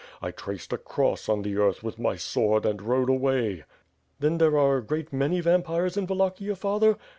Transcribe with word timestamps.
I 0.19 0.31
traced 0.31 0.73
a 0.73 0.79
cross 0.79 1.29
on 1.29 1.43
the 1.43 1.57
earth 1.57 1.83
with 1.83 1.99
my 1.99 2.15
sword 2.15 2.65
and 2.65 2.81
rode 2.81 3.07
away." 3.07 3.65
"Then 4.19 4.39
there 4.39 4.57
are 4.57 4.77
a 4.77 4.83
great 4.83 5.13
many 5.13 5.41
vampires 5.41 5.95
in 5.95 6.07
Wallachia, 6.07 6.55
father?" 6.55 6.97